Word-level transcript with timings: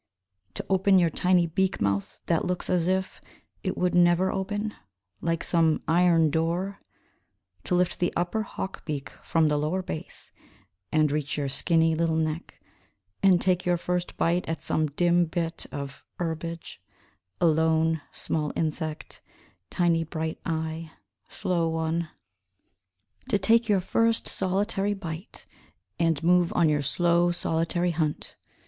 To 0.55 0.65
open 0.67 0.97
your 0.97 1.11
tiny 1.11 1.45
beak 1.45 1.79
mouth, 1.79 2.23
that 2.25 2.43
looks 2.43 2.71
as 2.71 2.87
if 2.87 3.21
it 3.63 3.77
would 3.77 3.93
never 3.93 4.31
open, 4.31 4.73
Like 5.21 5.43
some 5.43 5.83
iron 5.87 6.31
door; 6.31 6.79
To 7.65 7.75
lift 7.75 7.99
the 7.99 8.11
upper 8.15 8.41
hawk 8.41 8.83
beak 8.83 9.11
from 9.21 9.47
the 9.47 9.57
lower 9.57 9.83
base 9.83 10.31
And 10.91 11.11
reach 11.11 11.37
your 11.37 11.49
skinny 11.49 11.93
little 11.93 12.15
neck 12.15 12.59
And 13.21 13.39
take 13.39 13.63
your 13.63 13.77
first 13.77 14.17
bite 14.17 14.49
at 14.49 14.63
some 14.63 14.87
dim 14.87 15.25
bit 15.25 15.67
of 15.71 16.03
herbage, 16.17 16.81
Alone, 17.39 18.01
small 18.11 18.51
insect, 18.55 19.21
Tiny 19.69 20.03
bright 20.03 20.39
eye, 20.43 20.89
Slow 21.29 21.69
one. 21.69 22.09
To 23.29 23.37
take 23.37 23.69
your 23.69 23.81
first 23.81 24.27
solitary 24.27 24.95
bite 24.95 25.45
And 25.99 26.23
move 26.23 26.51
on 26.55 26.69
your 26.69 26.81
slow, 26.81 27.29
solitary 27.31 27.91
hunt. 27.91 28.35